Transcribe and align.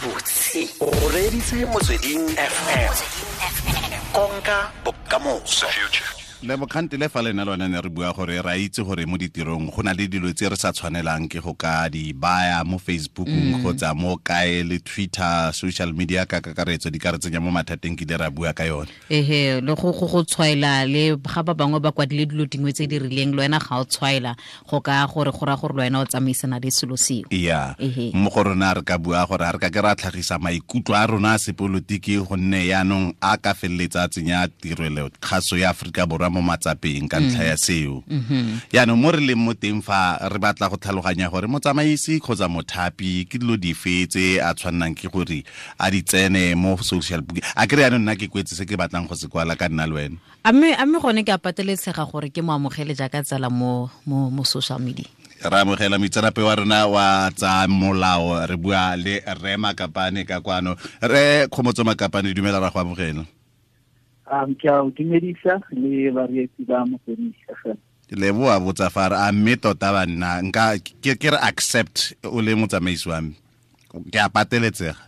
gabotse 0.00 0.68
o 0.80 1.08
reditse 1.12 1.66
motsweding 1.66 2.28
fm 2.36 2.94
konka 4.12 4.72
bokamoso 4.84 5.66
le 6.42 6.56
bokgante 6.56 6.96
le 6.96 7.08
fa 7.08 7.20
lena 7.20 7.44
lone 7.44 7.68
ne 7.68 7.80
re 7.80 7.90
bua 7.90 8.12
gore 8.16 8.40
ra 8.40 8.56
itse 8.56 8.80
gore 8.82 9.04
mo 9.04 9.18
ditirong 9.18 9.68
go 9.70 9.82
na 9.82 9.92
le 9.92 10.08
dilo 10.08 10.32
tse 10.32 10.48
re 10.48 10.56
sa 10.56 10.72
tshwanelang 10.72 11.28
ke 11.28 11.36
go 11.36 11.52
ka 11.52 11.88
di 11.92 12.14
baya 12.16 12.64
mo 12.64 12.78
facebookong 12.80 13.60
kgotsa 13.60 13.92
mo 13.94 14.16
kae 14.24 14.64
le 14.64 14.80
twitter 14.80 15.52
social 15.52 15.92
media 15.92 16.24
ka 16.24 16.40
kakaretso 16.40 16.88
di 16.88 16.96
ka 16.98 17.12
re 17.12 17.18
tsenya 17.20 17.44
mo 17.44 17.52
mathateng 17.52 17.92
ke 17.92 18.08
ile 18.08 18.16
ra 18.16 18.30
bua 18.32 18.54
ka 18.56 18.64
yone. 18.64 18.88
Ehe 19.12 19.60
le 19.60 19.74
go 19.76 19.92
go 19.92 20.24
tshwaela 20.24 20.88
le 20.88 21.12
ga 21.20 21.42
ba 21.44 21.52
bangwe 21.52 21.76
ba 21.76 21.92
kwadile 21.92 22.24
dilo 22.24 22.48
dingwe 22.48 22.72
tse 22.72 22.88
di 22.88 22.96
rileng 22.96 23.36
le 23.36 23.44
wena 23.44 23.60
ga 23.60 23.76
o 23.76 23.84
tshwaela 23.84 24.32
go 24.64 24.80
ka 24.80 25.04
gore 25.12 25.36
go 25.36 25.44
ra 25.44 25.60
gore 25.60 25.76
le 25.76 25.92
wena 25.92 26.00
o 26.00 26.08
tsamaisana 26.08 26.56
le 26.56 26.70
selo 26.72 26.96
seo. 26.96 27.28
Ya 27.28 27.76
mo 28.16 28.30
go 28.32 28.48
rona 28.48 28.72
re 28.80 28.82
ka 28.82 28.96
bua 28.96 29.28
gore 29.28 29.44
ga 29.44 29.52
re 29.52 29.58
ka 29.60 29.68
ke 29.68 29.80
ra 29.84 29.92
tlhagisa 29.92 30.40
maikutlo 30.40 30.96
a 30.96 31.04
rona 31.04 31.36
a 31.36 31.38
sepolotiki 31.38 32.16
gonne 32.16 32.64
yaanong 32.64 33.12
a 33.20 33.36
ka 33.36 33.52
feleletsa 33.52 34.04
a 34.04 34.08
tsenya 34.08 34.48
tirelo 34.48 35.12
kgaso 35.20 35.60
ya 35.60 35.76
aforika 35.76 36.08
borwa 36.08 36.29
mo 36.30 36.40
matsapeng 36.42 37.10
ka 37.10 37.18
ntlha 37.20 37.44
ya 37.52 37.56
seo. 37.56 38.02
Yaanong 38.72 39.00
mo 39.00 39.10
re 39.10 39.20
leng 39.20 39.42
mo 39.42 39.52
teng 39.54 39.82
fa 39.82 40.16
re 40.30 40.38
batla 40.38 40.70
go 40.70 40.78
tlhaloganya 40.78 41.30
gore 41.30 41.50
motsamaisi 41.50 42.22
kgotsa 42.22 42.48
mothapi 42.48 43.26
ke 43.26 43.36
dilo 43.42 43.58
dife 43.58 44.06
tse 44.06 44.38
a 44.38 44.54
tshwannang 44.54 44.94
ke 44.94 45.10
gore 45.10 45.42
a 45.78 45.90
di 45.90 46.00
tsene 46.02 46.54
mo 46.54 46.78
social 46.80 47.20
book 47.20 47.42
a 47.56 47.66
kry 47.66 47.82
yaanong 47.84 48.06
nna 48.06 48.14
ke 48.14 48.30
kwetse 48.30 48.54
se 48.54 48.64
ke 48.64 48.78
batlang 48.78 49.10
go 49.10 49.14
se 49.18 49.26
kwala 49.26 49.58
ka 49.58 49.68
nna 49.68 49.86
le 49.90 49.94
wena. 49.94 50.16
A 50.44 50.52
mme 50.52 50.98
gone 51.02 51.20
ke 51.26 51.34
a 51.34 51.38
patelesega 51.38 52.06
gore 52.06 52.30
ke 52.30 52.40
mo 52.40 52.54
amogele 52.54 52.94
jaaka 52.94 53.20
tsala 53.26 53.50
mo 53.50 53.90
mo 54.06 54.30
mo 54.30 54.42
social 54.46 54.78
media. 54.78 55.10
Re 55.40 55.60
amogela 55.60 55.98
moitsenape 55.98 56.42
wa 56.44 56.54
rona 56.54 56.86
wa 56.86 57.30
tsa 57.32 57.66
molao 57.68 58.46
re 58.46 58.56
bua 58.56 58.96
le 58.96 59.20
re 59.24 59.56
makapane 59.56 60.24
ka 60.28 60.40
kwano. 60.40 60.76
Re 61.00 61.48
kgomotso 61.48 61.84
makapane 61.84 62.34
dumela 62.34 62.60
ra 62.60 62.70
go 62.70 62.80
amogela 62.80 63.24
um 64.30 64.54
ke 64.54 64.70
a 64.70 64.80
o 64.82 64.90
dumedisa 64.90 65.60
le 65.74 66.10
bareetsi 66.14 66.64
ba 66.64 66.86
motsweding 66.86 67.34
fm 67.60 67.78
leboa 68.10 68.60
botsa 68.60 68.90
fare 68.90 69.14
a 69.14 69.32
mme 69.32 69.56
tota 69.56 69.92
banna 69.94 70.42
nka 70.42 70.78
ke 71.02 71.14
ke 71.14 71.30
re 71.30 71.38
accept 71.38 72.14
o 72.26 72.42
le 72.42 72.54
motsamaisi 72.58 73.08
wa 73.08 73.20
me. 73.20 73.34
Ke 74.10 74.18
a 74.18 74.28
pateletsega. 74.28 74.98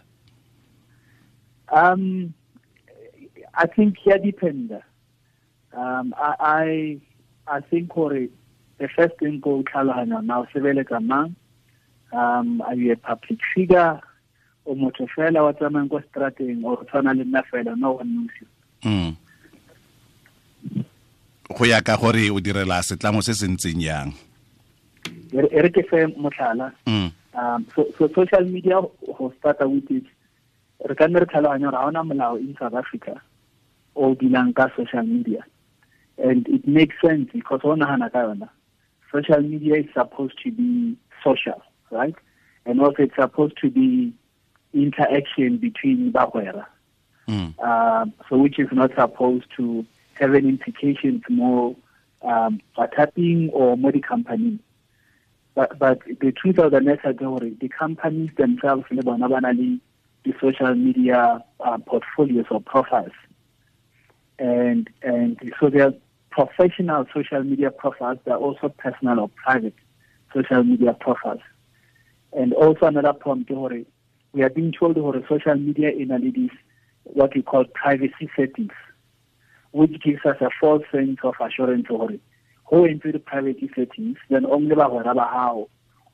Um 1.73 2.35
i 3.55 3.67
think 3.67 3.99
ya 4.07 4.19
dependa. 4.19 4.83
Um 5.75 6.15
i 6.15 6.31
i, 6.39 7.01
I 7.47 7.61
think 7.61 7.91
gore 7.91 8.29
the 8.79 8.89
first 8.89 9.19
thing 9.19 9.41
go 9.41 9.63
tlhaloganya 9.63 10.23
na 10.23 10.41
o 10.41 10.47
sebeletsa 10.55 11.03
mang? 11.03 11.35
Um 12.13 12.63
a 12.63 12.75
you 12.75 12.93
a 12.93 12.97
public 12.97 13.41
figure? 13.55 14.01
O 14.65 14.75
motho 14.79 15.11
fela 15.11 15.43
wa 15.43 15.53
tsamayang 15.53 15.91
kwa 15.91 16.03
strateng 16.07 16.63
o 16.63 16.77
tshwana 16.87 17.19
le 17.19 17.25
nna 17.25 17.43
fela 17.51 17.75
no 17.75 17.99
one 17.99 18.15
knows 18.15 18.31
you 18.41 18.47
Mm. 18.85 19.17
go 21.53 21.65
ya 21.65 21.81
ka 21.81 21.97
gore 21.97 22.31
o 22.31 22.41
direla 22.41 22.83
setlamo 22.83 23.23
se 23.23 23.35
se 23.35 23.47
ntseng 23.47 23.81
jang? 23.81 24.13
E 25.33 25.41
re- 25.63 25.71
ke 25.71 25.83
fe 25.89 26.07
motlhala. 26.17 26.73
Mm. 26.87 27.13
um 27.35 27.67
so, 27.75 27.87
so 27.99 28.09
social 28.15 28.45
media 28.45 28.81
go 28.81 29.33
starta 29.41 29.69
with 29.69 29.91
it. 29.91 30.05
Re 30.89 30.95
ka 30.95 31.07
nne 31.07 31.21
re 31.21 31.27
tlhaloganya 31.27 31.71
gore 31.71 31.79
ga 31.79 31.87
ona 31.87 32.03
molao 32.03 32.39
in 32.41 32.57
south 32.59 32.75
africa 32.75 33.21
o 33.97 34.15
dilang 34.15 34.55
ka 34.55 34.69
social 34.77 35.03
media. 35.05 35.45
And 36.19 36.47
it 36.49 36.67
makes 36.67 36.97
sense 37.05 37.31
because 37.33 37.61
o 37.65 37.75
nagana 37.77 38.11
ka 38.13 38.19
yona. 38.25 38.49
Social 39.13 39.43
media 39.43 39.77
is 39.85 39.91
supposed 39.93 40.39
to 40.43 40.51
be 40.51 40.97
social 41.23 41.61
right? 41.93 42.15
And 42.67 42.81
also 42.81 43.03
it's 43.03 43.15
supposed 43.15 43.59
to 43.61 43.71
be 43.71 44.13
interaction 44.73 45.59
between 45.59 46.11
bagwera 46.11 46.67
Mm. 47.33 47.59
um, 47.65 48.13
so 48.29 48.37
which 48.37 48.59
is 48.59 48.69
not 48.73 48.91
supposed 48.95 49.47
to 49.57 49.87
have 50.21 50.35
any 50.35 50.51
implications 50.51 51.23
more 51.31 51.75
um, 52.21 52.61
tapping 52.95 53.49
or 53.55 53.77
more 53.79 53.91
the 53.91 54.01
company. 54.01 54.59
But, 55.55 55.79
but 55.79 56.01
the 56.21 56.33
truth 56.33 56.59
of 56.59 56.73
the 56.73 56.81
matter 56.83 57.11
is 57.11 57.59
the 57.59 57.69
companies 57.69 58.31
themselves, 58.37 58.85
the 58.91 60.35
social 60.41 60.75
media 60.75 61.43
uh, 61.61 61.79
portfolios 61.79 62.47
or 62.51 62.61
profiles. 62.61 63.13
And, 64.39 64.91
and 65.03 65.39
so 65.59 65.71
they 65.71 65.81
are 65.81 65.95
professional 66.31 67.07
social 67.15 67.43
media 67.45 67.71
profiles, 67.71 68.19
they're 68.27 68.37
also 68.37 68.69
personal 68.69 69.21
or 69.21 69.31
private 69.43 69.75
social 70.35 70.65
media 70.65 70.93
profiles. 70.93 71.41
And 72.35 72.53
also 72.53 72.87
another 72.87 73.15
point, 73.15 73.49
we 74.33 74.43
are 74.43 74.51
being 74.51 74.73
told 74.73 74.97
that 74.97 75.25
social 75.29 75.55
media 75.55 75.93
analytics 75.93 76.51
what 77.05 77.35
we 77.35 77.43
call 77.43 77.65
privacy 77.75 78.31
settings, 78.37 78.73
which 79.73 80.01
gives 80.03 80.25
us 80.25 80.37
a 80.41 80.51
false 80.61 80.83
sense 80.93 81.19
of 81.23 81.35
assurance 81.41 81.87
it. 81.91 82.21
Who 82.71 82.85
into 82.85 83.13
the 83.13 83.19
privacy 83.19 83.71
settings, 83.75 84.17
then 84.31 84.47
only 84.47 84.73
about 84.73 85.05
how 85.05 85.69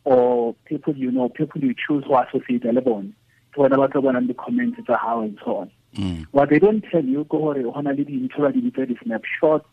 or 0.05 0.55
people 0.65 0.97
you 0.97 1.11
know, 1.11 1.29
people 1.29 1.61
you 1.61 1.75
choose 1.75 2.05
who 2.07 2.17
associate 2.17 2.65
a 2.65 2.73
lebon, 2.73 3.15
to 3.55 3.61
whatever 3.61 4.17
and 4.17 4.29
the 4.29 4.35
comments 4.35 4.79
to 4.87 4.97
how 4.97 5.21
and 5.21 5.39
so 5.45 5.57
on. 5.57 5.71
Mm. 5.97 6.27
What 6.31 6.51
they 6.51 6.59
don't 6.59 6.85
tell 6.91 7.05
you, 7.05 7.25
go 7.29 7.39
hona 7.39 7.97
le 7.97 8.05
di-intro 8.05 8.51
di 8.51 8.61
bitsa 8.61 8.89
di-snapshot, 8.89 9.67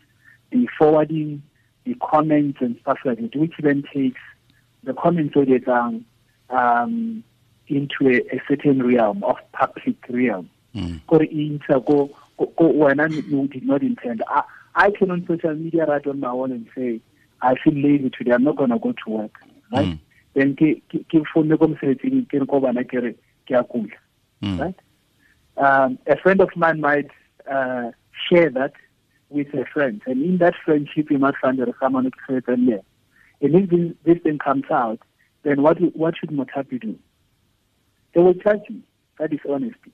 the 0.51 0.67
forwarding, 0.77 1.41
the 1.85 1.95
comments 1.95 2.57
and 2.61 2.77
stuff 2.81 2.97
like 3.05 3.19
that, 3.19 3.35
which 3.35 3.53
then 3.59 3.83
takes 3.93 4.19
the 4.83 4.93
comments 4.93 5.35
o 5.35 5.45
di 5.45 5.57
etsang 5.57 6.03
um, 6.49 7.23
into 7.67 8.07
a, 8.07 8.17
a 8.35 8.41
certain 8.47 8.83
realm 8.83 9.23
of 9.23 9.37
public 9.53 9.97
realm. 10.09 10.49
Gore 11.07 11.25
e 11.31 11.49
ntsha 11.57 11.79
ko 11.85 12.09
wena 12.37 13.07
you 13.09 13.47
did 13.47 13.65
not 13.65 13.81
intend. 13.81 14.21
I, 14.27 14.43
I 14.75 14.91
can 14.91 15.09
on 15.11 15.25
social 15.27 15.55
media 15.55 15.85
write 15.85 16.05
on 16.07 16.19
my 16.19 16.33
wall 16.33 16.51
and 16.51 16.67
say, 16.75 16.99
I 17.41 17.55
feel 17.63 17.73
lazy 17.73 18.09
today, 18.09 18.31
I'm 18.31 18.43
not 18.43 18.57
gonna 18.57 18.77
go 18.79 18.91
to 18.91 19.09
work. 19.09 19.31
Right? 19.71 19.87
Mm. 19.87 19.99
Then 20.33 20.55
ke 20.55 20.81
ke 20.91 21.23
phone 21.33 21.49
ko 21.57 21.67
mosebetsing 21.67 22.27
ke 22.29 22.33
re 22.33 22.45
ko 22.45 22.59
bana 22.59 22.83
ke 22.83 22.93
re 22.93 23.15
ke 23.47 23.51
a 23.51 23.63
kula 23.63 23.91
Mm. 24.43 24.59
right? 24.59 24.75
Um, 25.57 25.97
a 26.07 26.17
friend 26.17 26.41
of 26.41 26.49
mine 26.57 26.81
might 26.81 27.09
uh, 27.49 27.91
share 28.29 28.49
that 28.49 28.73
with 29.29 29.47
a 29.53 29.63
friend, 29.73 30.01
and 30.05 30.21
in 30.21 30.37
that 30.39 30.55
friendship, 30.65 31.09
you 31.09 31.17
might 31.17 31.35
find 31.41 31.57
that 31.59 31.73
someone 31.79 32.03
who 32.03 32.11
creates 32.11 32.47
a 32.49 32.57
layer. 32.57 32.81
And 33.41 33.55
if 33.55 33.69
this, 33.69 33.93
this 34.03 34.23
thing 34.23 34.37
comes 34.39 34.65
out, 34.69 34.99
then 35.43 35.61
what 35.61 35.77
what 35.95 36.15
should 36.17 36.31
Motapi 36.31 36.81
do? 36.81 36.99
They 38.13 38.21
will 38.21 38.33
charge 38.33 38.61
you. 38.69 38.81
That 39.19 39.31
is 39.31 39.39
honesty. 39.49 39.91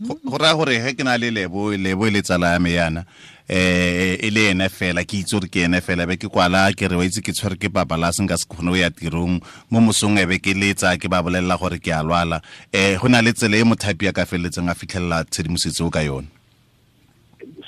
Go 0.00 0.36
raya 0.36 0.54
gore 0.56 0.78
ge 0.78 0.92
ke 0.96 1.04
na 1.04 1.16
le 1.16 1.30
lebo 1.30 1.70
lebo 1.76 2.06
e 2.06 2.10
le 2.10 2.22
tsala 2.22 2.52
ya 2.52 2.58
me 2.58 2.72
yana 2.74 3.04
eh 3.48 4.18
e 4.20 4.30
le 4.30 4.50
ene 4.50 4.68
fela 4.68 5.04
ke 5.04 5.22
itse 5.22 5.32
gore 5.32 5.48
ke 5.48 5.64
ene 5.64 5.80
fela 5.80 6.06
be 6.06 6.16
ke 6.16 6.28
kwala 6.28 6.68
ke 6.76 6.88
re 6.88 6.96
wa 6.96 7.04
itse 7.04 7.24
ke 7.24 7.32
tshwere 7.32 7.56
ke 7.56 7.72
papa 7.72 7.96
la 7.96 8.12
se 8.12 8.26
ka 8.26 8.36
se 8.36 8.44
kgone 8.44 8.72
o 8.72 8.76
ya 8.76 8.90
tirong 8.90 9.40
mo 9.70 9.80
mosong 9.80 10.18
e 10.20 10.26
be 10.26 10.38
ke 10.38 10.52
letsa 10.52 10.98
ke 11.00 11.08
ba 11.08 11.22
bolelela 11.22 11.56
gore 11.56 11.78
ke 11.80 11.94
a 11.96 12.04
lwala 12.04 12.42
eh 12.72 12.98
go 13.00 13.08
na 13.08 13.24
le 13.24 13.32
tsela 13.32 13.56
e 13.56 13.64
mothapi 13.64 14.08
a 14.08 14.12
ka 14.12 14.28
feleletseng 14.28 14.68
a 14.68 14.74
fitlhelela 14.74 15.24
tshedimosetso 15.24 15.90
ka 15.90 16.04
yone 16.04 16.28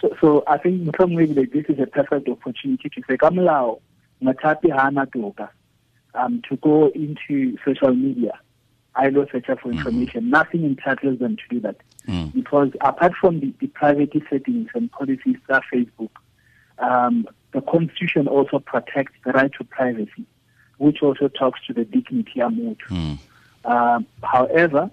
So, 0.01 0.15
so 0.21 0.45
I 0.47 0.59
think 0.59 0.87
in 0.87 0.93
some 0.99 1.15
way 1.15 1.27
like 1.27 1.53
this 1.53 1.67
is 1.69 1.79
a 1.81 1.87
perfect 1.87 2.29
opportunity 2.29 2.89
to 2.89 3.03
say, 3.09 3.17
Kamlao, 3.17 3.81
ha 4.23 4.91
na 4.91 5.05
toka, 5.07 5.51
um, 6.15 6.43
to 6.49 6.57
go 6.57 6.89
into 6.95 7.57
social 7.65 7.95
media. 7.95 8.39
I 8.95 9.09
lo 9.09 9.27
search 9.31 9.47
for 9.61 9.71
information. 9.71 10.31
Nothing 10.31 10.65
entitles 10.65 11.19
them 11.21 11.37
to 11.37 11.43
do 11.51 11.61
that. 11.61 11.77
Mm. 12.09 12.33
because 12.33 12.71
apart 12.81 13.13
from 13.21 13.41
the, 13.41 13.53
the 13.61 13.67
privacy 13.67 14.23
settings 14.31 14.71
and 14.75 14.91
policies 14.91 15.37
that 15.47 15.63
Facebook, 15.73 16.09
um, 16.79 17.29
the 17.53 17.61
Constitution 17.61 18.27
also 18.27 18.61
protects 18.61 19.13
the 19.27 19.33
right 19.33 19.51
to 19.59 19.65
privacy, 19.65 20.25
which 20.79 21.03
also 21.03 21.29
talks 21.29 21.61
to 21.67 21.75
the 21.75 21.85
dignity 21.85 22.41
of 22.41 22.55
mood. 22.55 22.79
Mm. 22.89 23.19
Um, 23.67 24.07
however, 24.23 24.91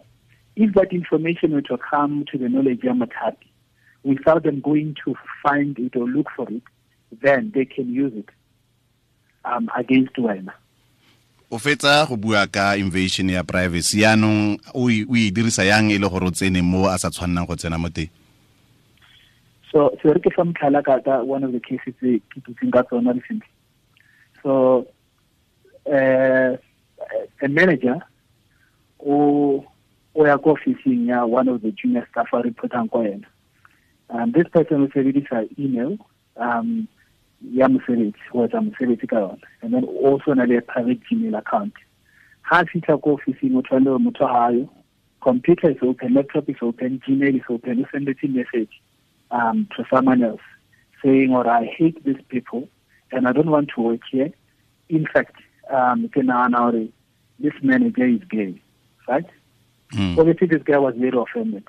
if 0.57 0.74
that 0.74 0.92
information 0.92 1.54
were 1.54 1.62
to 1.62 1.78
come 1.78 2.25
to 2.31 2.38
the 2.38 2.50
knowledge 2.50 2.84
of 2.84 2.98
Matapi 2.98 3.48
without 4.04 4.44
them 4.44 4.60
going 4.60 4.95
to 5.06 5.16
find 5.42 5.80
it 5.80 5.95
or 5.95 6.06
look 6.06 6.28
for 6.36 6.50
it, 6.51 6.63
then 7.22 7.51
they 7.56 7.63
can 7.63 7.94
use 7.94 8.12
it 8.13 8.30
um, 9.45 9.69
against 9.78 10.16
Wena. 10.16 10.51
O 11.50 11.57
fetsa 11.57 12.06
go 12.07 12.18
bua 12.18 12.47
ka 12.47 12.75
invasion 12.75 13.30
ya 13.30 13.44
privacy 13.44 14.01
yaanong 14.01 14.57
o 14.74 14.89
e 14.89 15.06
o 15.06 15.15
e 15.15 15.31
dirisa 15.31 15.63
yang 15.63 15.92
e 15.92 15.97
le 15.97 16.09
gore 16.09 16.27
o 16.27 16.31
tsene 16.31 16.62
mo 16.62 16.89
a 16.89 16.97
sa 16.97 17.09
tshwannang 17.09 17.47
go 17.47 17.56
tsena 17.56 17.77
mo 17.77 17.89
teng 17.89 18.09
So, 19.75 19.92
so 20.01 20.13
re 20.15 20.21
ke 20.24 20.31
fa 20.31 20.47
motlhala 20.47 20.80
ka 20.88 21.19
one 21.27 21.44
of 21.44 21.51
the 21.51 21.59
cases 21.59 21.92
tse 22.00 22.24
ke 22.31 22.39
dutseng 22.47 22.71
ka 22.71 22.88
tsona 22.88 23.12
recently. 23.12 23.51
So, 24.39 24.88
uh, 25.83 26.56
a 27.44 27.48
manager 27.50 28.00
o 29.03 29.65
o 30.15 30.25
ya 30.25 30.38
ko 30.38 30.56
officing 30.56 31.12
ya 31.12 31.25
one 31.25 31.50
of 31.51 31.62
the 31.62 31.75
junior 31.75 32.07
staff 32.09 32.31
a 32.31 32.39
reportang 32.39 32.88
kwa 32.89 33.03
yena. 33.03 33.27
Um, 34.09 34.31
this 34.31 34.48
person 34.48 34.83
o 34.83 34.88
sebedisa 34.88 35.44
email 35.59 36.00
um, 36.38 36.88
ya 37.53 37.68
mosebetsi 37.69 38.31
go 38.31 38.45
etsa 38.45 38.62
mosebetsi 38.62 39.07
ka 39.07 39.19
yona 39.19 39.47
and 39.62 39.74
then 39.74 39.83
also 39.83 40.33
na 40.33 40.44
le 40.44 40.62
private 40.62 41.01
gmail 41.09 41.38
account 41.38 41.74
ha 42.42 42.63
fitlha 42.63 43.01
ko 43.01 43.13
officing 43.13 43.56
o 43.56 43.62
tshwanele 43.62 43.86
gore 43.86 44.00
motho 44.00 44.27
gayo 44.27 44.69
computer 45.25 45.71
is 45.71 45.77
open, 45.81 46.13
laptop 46.13 46.47
is 46.47 46.57
open, 46.62 47.01
Gmail 47.06 47.36
is 47.36 47.42
open, 47.50 47.80
you 47.80 47.88
send 47.92 48.07
a 48.07 48.27
message 48.27 48.69
um, 49.31 49.68
to 49.75 49.83
someone 49.92 50.24
else 50.24 50.45
saying, 51.03 51.31
or 51.33 51.50
I 51.50 51.65
hate 51.65 52.03
these 52.06 52.21
people 52.30 52.69
and 53.12 53.27
I 53.27 53.31
don't 53.31 53.50
want 53.50 53.71
to 53.75 53.81
work 53.81 54.01
here. 54.12 54.31
In 54.88 55.07
fact, 55.12 55.36
um, 55.74 56.09
this 57.39 57.53
manager 57.63 58.06
is 58.06 58.21
gay, 58.30 58.62
right? 59.07 59.25
Mm. 59.94 60.18
Obviously, 60.18 60.48
this 60.48 60.63
guy 60.63 60.77
was 60.77 60.94
very 60.95 61.18
offended. 61.18 61.63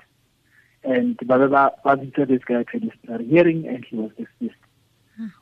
And 0.83 1.17
Baba 1.25 1.73
visited 1.97 2.29
this 2.29 2.43
guy 2.45 2.63
to 2.63 3.23
hearing 3.23 3.67
and 3.67 3.83
he 3.83 3.95
was 3.95 4.11
dismissed. 4.11 4.55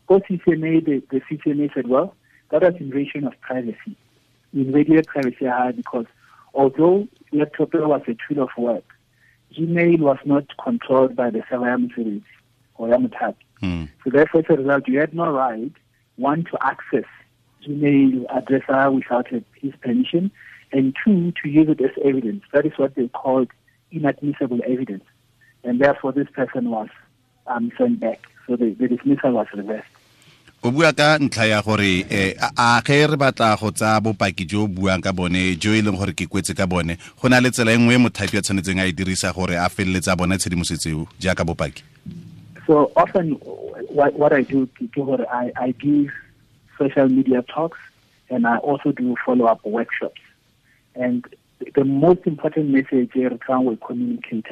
Go 0.07 0.19
CCMA, 0.19 0.85
the, 0.85 1.03
the 1.11 1.21
CCMA 1.21 1.73
said, 1.73 1.87
well, 1.87 2.15
that 2.49 2.61
was 2.61 2.75
invasion 2.79 3.25
of 3.25 3.39
privacy. 3.41 3.97
Invaded 4.53 5.07
privacy 5.07 5.45
hard 5.45 5.77
because 5.77 6.05
although 6.53 7.07
laptop 7.31 7.73
was 7.73 8.01
a 8.07 8.15
tool 8.27 8.43
of 8.43 8.49
work, 8.57 8.85
Gmail 9.57 9.99
was 9.99 10.17
not 10.25 10.45
controlled 10.63 11.15
by 11.15 11.29
the 11.29 11.39
Savayam 11.39 11.93
series 11.93 12.23
or 12.75 12.89
Yamutat. 12.89 13.35
Mm. 13.61 13.89
So 14.03 14.09
therefore, 14.09 14.41
as 14.41 14.45
a 14.49 14.57
result, 14.57 14.87
you 14.87 14.99
had 14.99 15.13
no 15.13 15.31
right, 15.31 15.71
one, 16.17 16.43
to 16.45 16.57
access 16.61 17.05
Gmail 17.65 18.25
addresser 18.27 18.93
without 18.93 19.27
his 19.27 19.73
permission, 19.81 20.31
and 20.71 20.95
two, 21.03 21.31
to 21.41 21.49
use 21.49 21.69
it 21.69 21.81
as 21.81 21.91
evidence. 22.03 22.43
That 22.53 22.65
is 22.65 22.73
what 22.77 22.95
they 22.95 23.07
called 23.07 23.49
inadmissible 23.91 24.59
evidence. 24.67 25.03
And 25.63 25.79
therefore, 25.79 26.11
this 26.11 26.27
person 26.33 26.69
was 26.69 26.89
um, 27.47 27.71
sent 27.77 27.99
back. 27.99 28.27
So 28.47 28.55
the, 28.55 28.71
the 28.79 28.87
dismissal 28.87 29.31
was 29.31 29.47
reversed. 29.53 29.87
o 30.65 30.71
bua 30.71 30.89
ka 30.97 31.17
ntlha 31.21 31.45
ya 31.45 31.61
gore 31.61 32.05
eh, 32.09 32.33
a 32.57 32.81
ge 32.81 33.05
re 33.05 33.17
batla 33.21 33.53
go 33.59 33.69
tsa 33.69 34.01
bopaki 34.01 34.47
jo 34.49 34.63
o 34.63 34.67
buang 34.67 34.97
ka 34.97 35.13
bone 35.13 35.53
jo 35.61 35.69
e 35.77 35.81
leng 35.81 35.93
gore 35.93 36.09
ke 36.17 36.25
kwetse 36.25 36.57
ka 36.57 36.65
bone 36.65 36.97
go 37.21 37.29
na 37.29 37.37
le 37.37 37.51
tsela 37.53 37.69
e 37.69 37.77
nngwe 37.77 38.01
mothapi 38.01 38.37
a 38.37 38.41
tshwanetseng 38.41 38.81
a 38.81 38.87
e 38.89 38.95
dirisa 38.97 39.29
gore 39.29 39.53
a 39.61 39.69
feleletse 39.69 40.09
a 40.09 40.15
bona 40.17 40.41
tshedimosetso 40.41 41.05
jaaka 41.21 41.45
bopaki 41.45 41.85
So 42.65 42.91
often, 42.95 43.33
what, 43.89 44.13
what 44.17 44.33
I 44.33 44.41
do, 44.41 44.67
I, 45.31 45.51
I 45.55 45.71
give 45.71 46.11
social 46.79 47.07
media 47.07 47.43
talks 47.43 47.77
and 48.29 48.47
I 48.47 48.57
also 48.57 48.91
do 48.91 49.15
follow 49.23 49.45
up 49.45 49.63
workshops. 49.63 50.21
And 50.95 51.25
the 51.75 51.83
most 51.83 52.25
important 52.25 52.69
message 52.69 53.11
here 53.13 53.29
we 53.29 53.77
communicate 53.77 54.47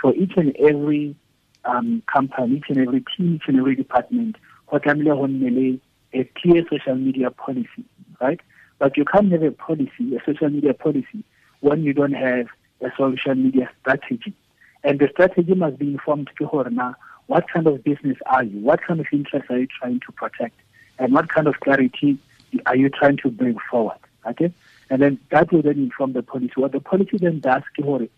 for 0.00 0.14
each 0.14 0.36
and 0.36 0.56
every 0.56 1.14
um, 1.64 2.02
company, 2.12 2.56
each 2.56 2.64
and 2.68 2.78
every 2.78 3.04
team, 3.16 3.36
each 3.36 3.48
and 3.48 3.58
every 3.58 3.76
department, 3.76 4.36
what 4.68 4.86
a 6.12 6.24
clear 6.40 6.64
social 6.70 6.94
media 6.94 7.30
policy, 7.30 7.84
right? 8.20 8.40
But 8.78 8.96
you 8.96 9.04
can't 9.04 9.30
have 9.32 9.42
a 9.42 9.50
policy, 9.50 10.16
a 10.16 10.20
social 10.24 10.48
media 10.48 10.74
policy, 10.74 11.24
when 11.60 11.82
you 11.82 11.92
don't 11.92 12.12
have 12.12 12.46
a 12.80 12.90
social 12.96 13.34
media 13.34 13.70
strategy. 13.80 14.32
And 14.82 14.98
the 14.98 15.08
strategy 15.12 15.54
must 15.54 15.78
be 15.78 15.88
informed 15.88 16.30
to 16.38 16.46
know 16.46 16.70
now 16.70 16.96
what 17.26 17.48
kind 17.52 17.66
of 17.66 17.84
business 17.84 18.16
are 18.26 18.42
you? 18.42 18.58
What 18.60 18.80
kind 18.82 18.98
of 18.98 19.06
interests 19.12 19.50
are 19.50 19.58
you 19.58 19.68
trying 19.78 20.00
to 20.00 20.12
protect? 20.12 20.58
And 20.98 21.12
what 21.12 21.28
kind 21.28 21.46
of 21.46 21.60
clarity 21.60 22.18
are 22.66 22.76
you 22.76 22.88
trying 22.88 23.18
to 23.18 23.30
bring 23.30 23.56
forward? 23.70 23.98
Okay? 24.26 24.52
And 24.88 25.00
then 25.00 25.18
that 25.30 25.52
will 25.52 25.62
then 25.62 25.78
inform 25.78 26.14
the 26.14 26.22
policy. 26.22 26.52
What 26.56 26.72
the 26.72 26.80
policy 26.80 27.18
then 27.18 27.40
does, 27.40 27.62
it 27.76 27.84
will 27.84 28.08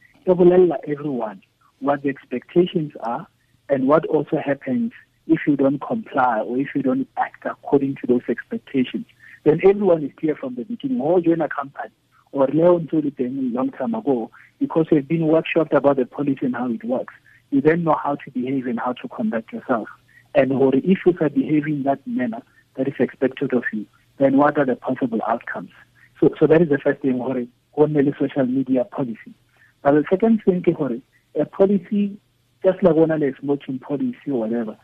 everyone 0.88 1.42
what 1.82 2.02
the 2.02 2.08
expectations 2.08 2.92
are 3.00 3.26
and 3.68 3.86
what 3.86 4.06
also 4.06 4.36
happens 4.36 4.92
if 5.26 5.40
you 5.46 5.56
don't 5.56 5.80
comply 5.80 6.40
or 6.40 6.58
if 6.58 6.68
you 6.74 6.82
don't 6.82 7.08
act 7.16 7.44
according 7.44 7.96
to 7.96 8.06
those 8.06 8.22
expectations. 8.28 9.06
Then 9.44 9.60
everyone 9.64 10.04
is 10.04 10.12
clear 10.18 10.36
from 10.36 10.54
the 10.54 10.64
beginning. 10.64 11.00
Or 11.00 11.20
join 11.20 11.40
a 11.40 11.48
company 11.48 11.90
or 12.32 12.46
to 12.46 13.12
a 13.18 13.28
long 13.52 13.70
time 13.70 13.94
ago 13.94 14.30
because 14.58 14.86
we've 14.90 15.06
been 15.06 15.22
workshopped 15.22 15.72
about 15.72 15.96
the 15.96 16.06
policy 16.06 16.46
and 16.46 16.56
how 16.56 16.70
it 16.70 16.82
works 16.84 17.14
you 17.52 17.60
then 17.60 17.84
know 17.84 17.96
how 18.02 18.16
to 18.16 18.30
behave 18.30 18.66
and 18.66 18.80
how 18.80 18.94
to 18.94 19.08
conduct 19.08 19.52
yourself. 19.52 19.88
And 20.34 20.50
if 20.52 20.98
you 21.04 21.14
are 21.20 21.28
behaving 21.28 21.74
in 21.74 21.82
that 21.84 22.04
manner 22.06 22.42
that 22.76 22.88
is 22.88 22.94
expected 22.98 23.52
of 23.52 23.64
you, 23.72 23.86
then 24.16 24.38
what 24.38 24.58
are 24.58 24.64
the 24.64 24.74
possible 24.74 25.20
outcomes? 25.28 25.70
So, 26.18 26.30
so 26.40 26.46
that 26.46 26.62
is 26.62 26.70
the 26.70 26.78
first 26.78 27.02
thing, 27.02 27.18
Hore, 27.18 27.44
only 27.76 28.14
social 28.18 28.46
media 28.46 28.84
policy. 28.84 29.34
But 29.82 29.92
the 29.92 30.04
second 30.08 30.42
thing, 30.44 30.64
Hore, 30.74 30.96
a 31.38 31.44
policy, 31.44 32.16
just 32.64 32.82
like 32.82 32.94
one 32.94 33.10
of 33.10 33.20
the 33.20 33.32
smoking 33.40 33.78
policy 33.78 34.16
or 34.28 34.40
whatever, 34.40 34.76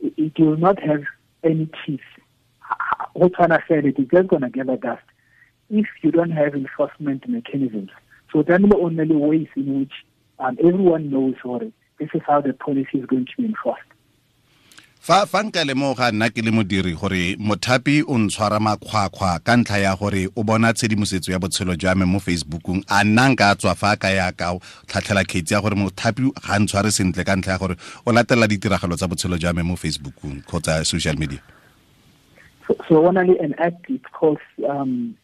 it, 0.00 0.14
it 0.16 0.38
will 0.38 0.56
not 0.56 0.80
have 0.82 1.02
any 1.42 1.68
teeth. 1.84 2.00
What 3.14 3.32
I 3.40 3.62
said, 3.68 3.84
it 3.86 3.98
is 3.98 4.08
just 4.12 4.28
going 4.28 4.42
to 4.42 4.60
a 4.60 4.76
dust 4.76 5.02
if 5.70 5.86
you 6.02 6.10
don't 6.10 6.30
have 6.30 6.54
enforcement 6.54 7.28
mechanisms. 7.28 7.90
So 8.32 8.42
then 8.42 8.68
the 8.68 8.76
only 8.76 9.06
ways 9.14 9.48
in 9.56 9.80
which 9.80 9.92
um, 10.38 10.58
everyone 10.58 11.10
knows, 11.10 11.34
Hore, 11.42 11.60
this 11.98 12.08
is 12.12 12.20
how 12.26 12.40
the 12.40 12.52
policy 12.52 12.98
is 12.98 13.06
going 13.06 13.26
to 13.26 13.32
be 13.38 13.46
enforced 13.46 13.82
fa 15.06 15.26
fa 15.26 15.42
nka 15.42 15.62
lemoga 15.64 16.10
nna 16.10 16.26
ke 16.34 16.42
le 16.42 16.50
modiri 16.50 16.92
gore 16.98 17.36
mothapi 17.38 18.02
o 18.08 18.18
ntshwara 18.18 18.58
makgwakgwa 18.58 19.38
ka 19.38 19.54
ntlha 19.56 19.78
ya 19.78 19.94
gore 19.96 20.26
o 20.34 20.42
bona 20.42 20.72
tshedimosetso 20.72 21.30
ya 21.32 21.38
botshelo 21.38 21.76
jwa 21.76 21.94
me 21.94 22.04
mo 22.04 22.18
a 22.88 23.04
nna 23.04 23.28
nka 23.28 23.54
tswa 23.54 23.74
fa 23.74 23.94
ka 23.96 24.10
ya 24.10 24.32
ka 24.32 24.58
tlhatlhela 24.86 25.22
kgetsi 25.22 25.54
ya 25.54 25.60
gore 25.60 25.76
mothapi 25.76 26.32
ga 26.34 26.58
ntshware 26.58 26.90
sentle 26.90 27.22
ka 27.22 27.36
ntlha 27.36 27.52
ya 27.52 27.58
gore 27.58 27.76
o 28.04 28.12
latelela 28.12 28.48
ditiragalo 28.48 28.96
tsa 28.96 29.06
botshelo 29.06 29.38
jwa 29.38 29.54
me 29.54 29.62
mo 29.62 29.76
kgotsa 29.76 30.84
social 30.84 31.14
media 31.14 31.38
so, 32.66 32.74
so 32.88 33.06
only 33.06 33.38
an 33.38 33.54
act 33.58 33.86
it's 33.88 34.10
called 34.10 34.40
um, 34.68 35.14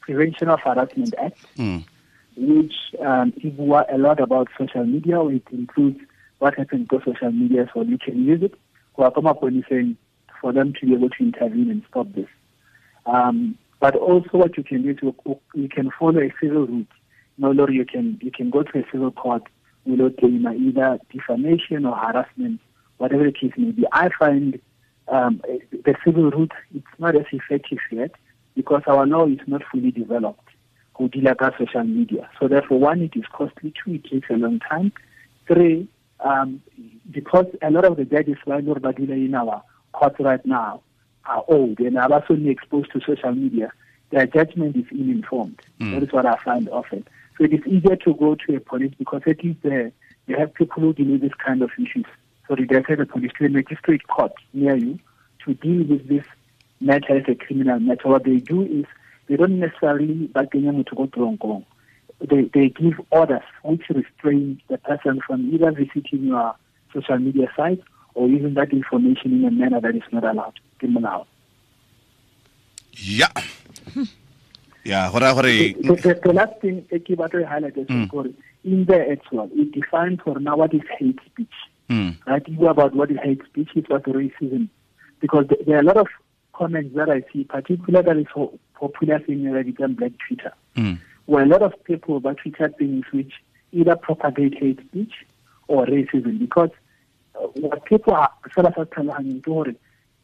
prevention 0.00 0.50
of 0.50 0.60
harassment 0.60 1.14
act 1.16 1.38
mm. 1.56 1.82
which 2.36 2.76
um, 3.00 3.32
a 3.88 3.96
lot 3.96 4.20
about 4.20 4.48
social 4.58 4.84
media. 4.84 5.20
It 5.26 5.42
includes 5.50 5.98
what 6.38 6.54
happens 6.54 6.88
to 6.88 7.00
social 7.04 7.32
media 7.32 7.68
so 7.74 7.82
you 7.82 7.98
can 7.98 8.24
use 8.24 8.42
it. 8.42 8.54
Saying 9.68 9.96
for 10.40 10.52
them 10.52 10.72
to 10.80 10.86
be 10.86 10.94
able 10.94 11.10
to 11.10 11.18
intervene 11.18 11.70
and 11.70 11.82
stop 11.90 12.12
this. 12.14 12.28
Um, 13.06 13.58
but 13.80 13.94
also 13.94 14.30
what 14.32 14.56
you 14.56 14.64
can 14.64 14.82
do 14.82 14.90
is 14.90 15.38
you 15.54 15.68
can 15.68 15.90
follow 15.98 16.20
a 16.20 16.32
civil 16.40 16.66
route. 16.66 16.88
No, 17.38 17.52
Lord, 17.52 17.72
you 17.72 17.84
can 17.84 18.18
you 18.20 18.30
can 18.30 18.50
go 18.50 18.62
to 18.62 18.78
a 18.78 18.82
civil 18.90 19.12
court 19.12 19.42
without 19.84 20.16
claim 20.18 20.46
either 20.46 20.98
defamation 21.12 21.86
or 21.86 21.96
harassment, 21.96 22.60
whatever 22.98 23.24
the 23.24 23.32
case 23.32 23.52
may 23.56 23.70
be. 23.70 23.86
I 23.92 24.08
find 24.18 24.60
um, 25.06 25.40
the 25.70 25.94
civil 26.04 26.30
route 26.30 26.52
it's 26.74 26.86
not 26.98 27.14
as 27.14 27.26
effective 27.32 27.78
yet 27.92 28.10
because 28.56 28.82
our 28.86 29.06
law 29.06 29.26
is 29.26 29.38
not 29.46 29.62
fully 29.70 29.92
developed 29.92 30.48
go 30.98 31.08
deal 31.08 31.34
ka 31.34 31.50
social 31.58 31.84
media. 31.84 32.28
So 32.38 32.48
therefore, 32.48 32.80
one, 32.80 33.02
it 33.02 33.12
is 33.14 33.24
costly. 33.32 33.72
Two, 33.72 33.94
it 33.94 34.04
takes 34.04 34.28
a 34.30 34.34
long 34.34 34.58
time. 34.58 34.92
Three, 35.46 35.88
um, 36.20 36.60
because 37.10 37.46
a 37.62 37.70
lot 37.70 37.84
of 37.84 37.96
the 37.96 38.04
judges 38.04 38.36
who 38.44 38.52
are 38.52 38.58
in 38.58 39.34
our 39.34 39.62
court 39.92 40.14
right 40.18 40.44
now 40.44 40.82
are 41.24 41.44
old 41.48 41.78
and 41.80 41.98
are 41.98 42.12
also 42.12 42.34
exposed 42.34 42.92
to 42.92 43.00
social 43.00 43.32
media, 43.32 43.72
their 44.10 44.26
judgment 44.26 44.76
is 44.76 44.84
ill-informed. 44.92 45.60
Mm. 45.80 45.94
That 45.94 46.02
is 46.02 46.12
what 46.12 46.26
I 46.26 46.36
find 46.36 46.68
often. 46.68 47.06
So 47.36 47.44
it 47.44 47.52
is 47.52 47.66
easier 47.66 47.96
to 47.96 48.14
go 48.14 48.34
to 48.34 48.56
a 48.56 48.60
police 48.60 48.92
because 48.98 49.22
at 49.26 49.42
least 49.44 49.62
there 49.62 49.92
you 50.26 50.36
have 50.36 50.54
people 50.54 50.82
who 50.82 50.92
deal 50.92 51.12
with 51.12 51.22
this 51.22 51.34
kind 51.44 51.62
of 51.62 51.70
issues. 51.78 52.06
So 52.46 52.56
they 52.56 52.66
have 52.74 53.00
a 53.00 53.06
police 53.06 53.32
to 53.38 53.46
a 53.46 53.48
magistrate 53.48 54.06
court 54.08 54.32
near 54.52 54.76
you 54.76 54.98
to 55.44 55.54
deal 55.54 55.86
with 55.86 56.08
this 56.08 56.24
matter 56.80 57.18
as 57.18 57.24
a 57.28 57.34
criminal 57.34 57.78
matter. 57.80 58.08
What 58.08 58.24
they 58.24 58.38
do 58.38 58.62
is 58.62 58.84
they 59.28 59.36
don't 59.36 59.58
necessarily 59.58 60.28
to 60.28 60.94
go 60.96 61.06
tronkong 61.06 61.64
they, 62.20 62.42
they 62.52 62.68
give 62.68 63.00
orders 63.10 63.42
which 63.62 63.82
restrain 63.90 64.60
the 64.68 64.78
person 64.78 65.20
from 65.26 65.52
either 65.52 65.70
visiting 65.70 66.26
your 66.26 66.54
social 66.92 67.18
media 67.18 67.48
sites, 67.56 67.82
or 68.14 68.28
using 68.28 68.54
that 68.54 68.72
information 68.72 69.32
in 69.32 69.44
a 69.44 69.50
manner 69.50 69.80
that 69.80 69.94
is 69.94 70.02
not 70.12 70.24
allowed 70.24 70.58
molao 70.82 71.26
yeah 72.92 73.28
yeah 74.84 75.10
gore 75.12 75.32
gore 75.34 75.42
the, 75.42 75.72
the, 75.74 76.20
the 76.24 76.32
last 76.32 76.54
thing 76.60 76.84
e 76.92 76.98
ke 76.98 77.18
batla 77.20 77.42
to 77.42 77.46
highlight 77.46 77.76
is 77.76 77.88
mm. 77.88 78.34
in 78.64 78.84
there 78.84 79.10
as 79.12 79.18
well 79.32 79.50
it 79.52 79.72
defines 79.72 80.20
for 80.24 80.38
now 80.38 80.56
what 80.56 80.72
is 80.72 80.86
hate 80.98 81.18
speech 81.26 81.58
mm. 81.90 82.14
right 82.26 82.48
you 82.48 82.68
about 82.68 82.94
what 82.94 83.10
is 83.10 83.18
hate 83.24 83.42
speech 83.50 83.70
it's 83.74 83.88
what 83.88 84.04
racism 84.04 84.68
because 85.20 85.46
there 85.66 85.76
are 85.76 85.80
a 85.80 85.90
lot 85.90 85.96
of 85.96 86.06
comments 86.58 86.94
that 86.96 87.08
I 87.08 87.22
see, 87.32 87.44
particularly 87.44 88.26
so 88.34 88.58
popular 88.74 89.20
thing 89.20 89.44
that 89.44 89.64
become 89.64 89.94
black 89.94 90.12
Twitter, 90.26 90.52
mm. 90.76 90.98
where 91.26 91.44
a 91.44 91.46
lot 91.46 91.62
of 91.62 91.72
people 91.84 92.20
but 92.20 92.38
Twitter 92.38 92.68
things 92.76 93.04
which 93.12 93.32
either 93.72 93.96
propagate 93.96 94.58
hate 94.58 94.80
speech 94.88 95.12
or 95.68 95.86
racism 95.86 96.38
because 96.38 96.70
uh, 97.34 97.46
what 97.54 97.84
people 97.84 98.14
are 98.14 98.30
sort 98.52 98.66
of 98.66 98.90
telling 98.90 99.42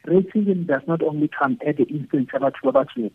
racism 0.06 0.66
does 0.66 0.82
not 0.86 1.02
only 1.02 1.28
come 1.28 1.58
at 1.66 1.76
the 1.76 1.84
instance 1.84 2.30
about 2.34 2.54
about 2.64 2.88
you. 2.96 3.10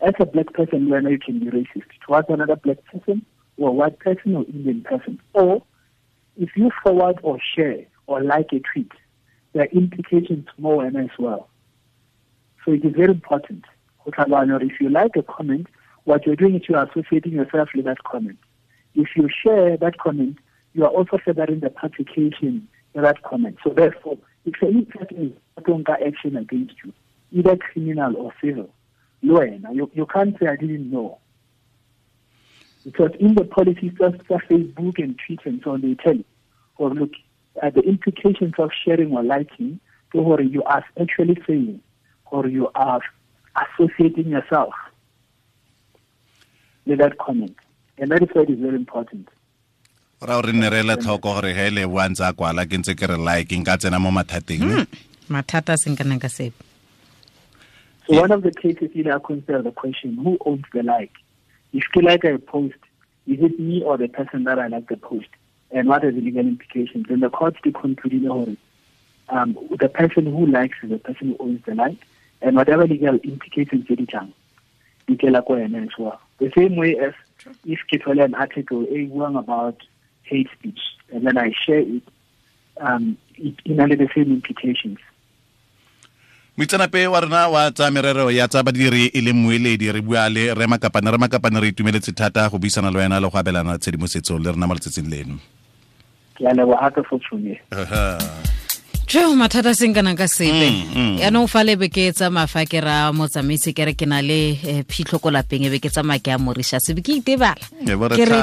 As 0.00 0.14
a 0.20 0.26
black 0.26 0.52
person, 0.52 0.88
know 0.88 1.08
you 1.08 1.18
can 1.18 1.38
be 1.38 1.46
racist 1.46 1.84
towards 2.06 2.28
another 2.28 2.56
black 2.56 2.84
person 2.84 3.24
or 3.56 3.74
white 3.74 3.98
person 3.98 4.36
or 4.36 4.44
Indian 4.44 4.82
person. 4.82 5.20
Or 5.32 5.62
if 6.36 6.50
you 6.56 6.70
forward 6.82 7.18
or 7.22 7.38
share 7.54 7.84
or 8.06 8.22
like 8.22 8.52
a 8.52 8.60
tweet, 8.60 8.92
there 9.52 9.62
are 9.62 9.66
implications 9.66 10.46
more 10.58 10.84
and 10.84 10.96
as 10.96 11.08
well. 11.18 11.48
So 12.64 12.72
it 12.72 12.84
is 12.84 12.94
very 12.94 13.12
important. 13.12 13.64
If 14.06 14.80
you 14.80 14.90
like 14.90 15.16
a 15.16 15.22
comment, 15.22 15.66
what 16.04 16.26
you're 16.26 16.36
doing 16.36 16.56
is 16.56 16.62
you're 16.68 16.82
associating 16.82 17.32
yourself 17.32 17.70
with 17.74 17.86
that 17.86 18.04
comment. 18.04 18.38
if 18.94 19.08
you 19.16 19.28
share 19.28 19.76
that 19.76 19.98
comment, 19.98 20.38
you 20.76 20.84
are 20.84 20.90
also 20.90 21.18
furthering 21.24 21.60
the 21.60 21.70
publication 21.70 22.68
in 22.94 23.02
that 23.02 23.22
comment. 23.22 23.56
So 23.64 23.70
therefore, 23.70 24.18
if 24.44 24.62
any 24.62 24.84
person 24.84 25.32
is 25.32 25.32
action 25.88 26.36
against 26.36 26.74
you, 26.84 26.92
either 27.32 27.56
criminal 27.56 28.16
or 28.16 28.32
civil, 28.42 28.68
you, 29.22 29.90
you 29.94 30.06
can't 30.06 30.38
say 30.38 30.48
I 30.48 30.56
didn't 30.56 30.90
know. 30.90 31.18
Because 32.84 33.10
in 33.18 33.34
the 33.34 33.44
policies 33.44 33.94
of 34.00 34.14
Facebook 34.28 35.02
and 35.02 35.18
Twitter 35.26 35.48
and 35.48 35.60
so 35.64 35.72
on, 35.72 35.80
they 35.80 35.94
tell 35.94 36.14
you, 36.14 36.24
or 36.76 36.90
look, 36.90 37.12
at 37.62 37.74
the 37.74 37.80
implications 37.80 38.52
of 38.58 38.70
sharing 38.84 39.12
or 39.12 39.22
liking, 39.22 39.80
or 40.12 40.40
you 40.42 40.62
are 40.64 40.84
actually 41.00 41.42
saying, 41.46 41.80
or 42.26 42.46
you 42.46 42.70
are 42.74 43.00
associating 43.56 44.28
yourself 44.28 44.74
with 46.84 46.98
that 46.98 47.18
comment. 47.18 47.56
And 47.98 48.10
that 48.10 48.22
is 48.22 48.28
why 48.34 48.44
very 48.44 48.76
important. 48.76 49.28
Ra 50.26 50.40
re 50.42 50.52
nne 50.52 50.70
re 50.70 50.82
le 50.82 50.96
tlhoko 50.96 51.34
gore 51.34 51.54
ge 51.54 51.70
le 51.70 51.86
boa 51.86 52.08
ntse 52.10 52.24
a 52.26 52.32
kwala 52.32 52.66
ke 52.66 52.78
ntse 52.78 52.94
ke 52.98 53.06
re 53.06 53.16
like 53.16 53.54
nka 53.54 53.78
tsena 53.78 53.98
mo 54.02 54.10
mathateng 54.10 54.62
hmm. 54.62 54.86
mathata 55.30 55.74
a 55.74 55.78
seng 55.78 55.96
kana 55.96 56.18
ka 56.18 56.28
sepe 56.28 56.66
So 58.06 58.20
one 58.20 58.30
of 58.30 58.42
the 58.42 58.52
cases 58.52 58.90
you 58.94 59.02
know, 59.02 59.18
consider 59.18 59.62
the 59.62 59.72
question, 59.72 60.16
who 60.16 60.38
owns 60.46 60.64
the 60.72 60.84
like? 60.84 61.10
If 61.72 61.84
you 61.94 62.02
like 62.02 62.22
a 62.22 62.38
post, 62.38 62.76
is 63.26 63.40
it 63.40 63.58
me 63.58 63.82
or 63.82 63.98
the 63.98 64.06
person 64.06 64.44
that 64.44 64.60
I 64.60 64.68
like 64.68 64.88
the 64.88 64.96
post? 64.96 65.26
And 65.72 65.88
what 65.88 66.04
are 66.04 66.12
the 66.12 66.20
legal 66.20 66.46
implications? 66.46 67.06
And 67.08 67.20
the 67.20 67.30
court 67.30 67.56
still 67.58 67.72
concluded 67.72 68.56
um, 69.28 69.58
the 69.80 69.88
person 69.88 70.26
who 70.26 70.46
likes 70.46 70.76
is 70.84 70.90
the 70.90 70.98
person 70.98 71.30
who 71.30 71.36
owns 71.40 71.64
the 71.66 71.74
like, 71.74 71.98
and 72.40 72.54
whatever 72.54 72.86
legal 72.86 73.16
implications 73.16 73.86
it 73.88 74.12
has, 74.12 74.28
you 75.08 75.16
can 75.16 75.32
like 75.32 75.50
as 75.50 75.88
well. 75.98 76.20
The 76.38 76.52
same 76.56 76.76
way 76.76 76.96
as 76.98 77.12
if 77.64 77.80
you 77.90 77.98
tell 77.98 78.20
an 78.20 78.34
article 78.36 78.86
a 78.88 79.36
about 79.36 79.82
hate 80.28 80.48
speech, 80.58 80.80
and 81.12 81.26
then 81.26 81.38
I 81.38 81.52
share 81.64 81.80
it, 81.80 82.02
um, 82.80 83.16
it, 83.36 83.54
it 83.64 83.78
under 83.78 83.96
the 83.96 84.08
same 84.14 84.32
implications. 84.32 84.98
moitseanape 86.56 87.06
wa 87.06 87.20
rena 87.20 87.48
wa 87.48 87.70
tsa 87.70 87.90
merero 87.90 88.30
ya 88.30 88.48
tsa 88.48 88.62
badiri 88.62 89.10
e 89.12 89.20
le 89.20 89.32
moeledi 89.32 89.92
re 89.92 90.00
bua 90.00 90.28
le 90.28 90.54
re 90.54 90.66
makapane 90.66 91.10
re 91.12 91.18
makapane 91.18 91.60
re 91.60 91.68
itumeletse 91.68 92.12
thata 92.16 92.48
go 92.48 92.58
buisana 92.58 92.90
le 92.90 92.98
wena 92.98 93.20
le 93.20 93.28
go 93.28 93.38
abelana 93.38 93.76
tshedimosetso 93.78 94.38
le 94.40 94.52
rena 94.52 94.66
mo 94.66 94.72
letsatsing 94.72 95.04
leno. 95.04 95.36
Ke 96.34 96.48
a 96.48 96.56
leboga 96.56 96.88
ka 96.96 97.02
fotshone 97.04 97.60
jo 99.06 99.34
mathata 99.34 99.74
seng 99.74 99.94
kana 99.94 100.14
ka 100.18 100.26
sepe. 100.26 100.70
Mm, 100.70 100.94
mm. 100.94 101.14
yaanong 101.22 101.46
fa 101.48 101.62
le 101.62 101.76
ke 101.88 102.10
tsamaya 102.10 102.50
fa 102.50 102.66
ke 102.66 102.82
ra 102.82 103.12
motsamaisi 103.14 103.70
ke 103.72 103.86
re 103.86 103.94
ke 103.94 104.06
na 104.06 104.20
le 104.20 104.58
eh, 104.58 104.82
phitlho 104.82 105.22
ko 105.22 105.30
lapeng 105.30 105.66
e 105.66 105.70
be 105.70 105.78
ke 105.78 105.90
tsamaya 105.90 106.18
ke 106.18 106.34
a 106.34 106.38
morisha 106.38 106.82
be 106.94 107.02
ke 107.02 107.22
itebala. 107.22 107.62
Ke 107.86 108.24
re 108.26 108.40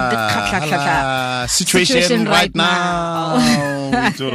situation 1.51 2.25
right 2.25 2.55
now. 2.55 3.37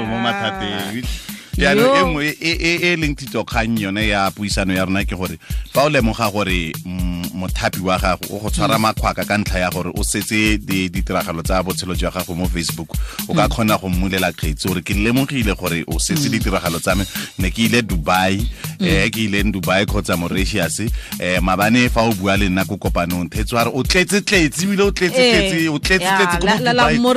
mo 0.09 0.17
mathateng 0.21 1.05
yaanong 1.59 1.85
Yo. 1.85 1.97
e 1.97 2.03
nngwe 2.05 2.37
e 2.41 2.51
e- 2.51 2.93
e 2.93 2.97
leng 2.97 3.15
titokgang 3.17 3.81
yone 3.81 4.09
ya 4.09 4.31
puisano 4.31 4.75
ya 4.75 4.85
rona 4.85 5.05
ke 5.05 5.17
gore 5.17 5.39
fa 5.73 5.83
o 5.85 5.89
lemoga 5.89 6.31
gore 6.31 6.73
mm, 6.85 7.25
mothapi 7.35 7.81
wa 7.81 7.99
gago 7.99 8.27
o 8.31 8.39
go 8.39 8.51
tshwara 8.51 8.79
makgwaka 8.79 9.25
ka 9.25 9.39
ntlha 9.39 9.59
ya 9.59 9.71
gore 9.71 9.91
o 9.95 10.05
setse 10.05 10.59
ditiragalo 10.59 11.43
tsa 11.43 11.63
botshelo 11.63 11.95
jwa 11.95 12.11
gago 12.11 12.35
mo 12.35 12.49
facebook 12.49 12.89
o 13.29 13.35
ka 13.35 13.49
kgona 13.49 13.79
go 13.79 13.89
mmulela 13.89 14.33
kgetsi 14.33 14.69
gore 14.69 14.81
ke 14.83 14.95
lemogile 14.95 15.55
gore 15.55 15.85
o 15.87 15.99
setse 15.99 16.29
ditiragalo 16.29 16.79
tsa 16.79 16.95
me 16.95 17.05
ne 17.39 17.51
ke 17.51 17.65
ile 17.67 17.83
dubai 17.83 18.39
eh 18.81 19.11
ke 19.11 19.25
ile 19.25 19.43
dubai 19.43 19.87
kgotsa 19.87 20.17
mauritius 20.17 20.81
eh 21.19 21.41
mabane 21.43 21.89
fa 21.91 22.03
o 22.03 22.13
bua 22.15 22.37
le 22.37 22.49
nna 22.49 22.65
ko 22.65 22.77
kopanong 22.77 23.29
thetso 23.31 23.57
re 23.59 23.71
o 23.75 23.83
tletse 23.83 24.21
tletse 24.23 24.63
ebile 24.65 24.83
o 24.83 24.91
tletse 24.91 25.17
tletse 25.19 25.69
o 25.69 25.79
tletse 25.79 26.07
tletse 26.07 26.39
ko 26.39 27.03
mo 27.03 27.15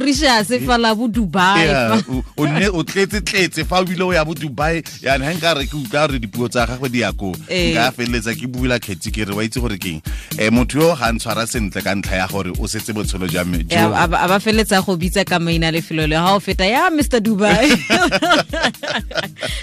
Dubai. 2.48 2.69
o 2.74 2.83
tletse 2.83 3.21
tletse 3.21 3.65
fa 3.65 3.79
o 3.81 3.86
bile 3.86 4.03
o 4.03 4.13
ya 4.13 4.25
bo 4.31 4.39
dubai 4.39 4.83
yana 5.01 5.25
ga 5.25 5.33
nka 5.33 5.53
re 5.59 5.65
ke 5.67 5.75
utlwa 5.75 6.07
gore 6.07 6.19
dipuo 6.19 6.47
tsa 6.47 6.65
gagwe 6.65 6.89
di 6.89 7.00
ya 7.03 7.11
ko? 7.11 7.35
Eh. 7.50 7.75
nka 7.75 7.91
feleletsa 7.91 8.35
ke 8.35 8.47
bula 8.47 8.79
kgetsi 8.79 9.11
ke 9.11 9.27
re 9.27 9.33
wa 9.35 9.43
itse 9.43 9.59
gore 9.59 9.77
keng. 9.77 10.01
Um 10.39 10.55
motho 10.55 10.79
yo 10.79 10.95
ga 10.95 11.11
ntshwara 11.11 11.43
sentle 11.47 11.81
ka 11.83 11.91
ntlha 11.95 12.15
ya 12.23 12.27
gore 12.31 12.51
o 12.59 12.67
setse 12.67 12.93
botshelo 12.95 13.27
jwa 13.27 13.43
me 13.45 13.65
a 13.67 14.07
ba 14.07 14.39
feleletsa 14.39 14.79
feletsa 14.79 14.85
go 14.85 14.95
bitsa 14.97 15.25
ka 15.27 15.39
maina 15.39 15.71
lefelo 15.71 16.07
le 16.07 16.15
ga 16.15 16.31
o 16.35 16.39
feta 16.39 16.65
ya 16.65 16.89
mr 16.89 17.19
dubai. 17.19 17.69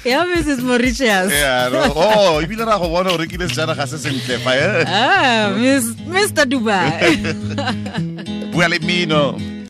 Ya 0.05 0.25
mrs 0.25 0.63
mauritius. 0.63 1.33
No, 1.73 1.93
oh 1.95 2.41
ebile 2.43 2.65
ra 2.65 2.79
go 2.79 2.89
bona 2.89 3.13
o 3.13 3.17
rekile 3.19 3.49
sejanaga 3.49 3.87
se 3.87 3.99
sentle 3.99 4.39
fa 4.41 4.53
eh? 4.57 4.85
ah, 4.87 5.53
mr 6.09 6.45
dubai. 6.47 7.17
Bua 8.53 8.69
le 8.69 8.79
mino 8.81 9.37